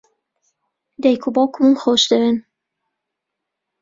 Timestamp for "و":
1.27-1.29